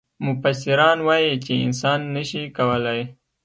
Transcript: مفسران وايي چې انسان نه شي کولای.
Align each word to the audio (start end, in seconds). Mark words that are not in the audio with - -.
مفسران 0.25 0.97
وايي 1.07 1.33
چې 1.45 1.53
انسان 1.65 1.99
نه 2.15 2.23
شي 2.29 2.43
کولای. 2.57 3.01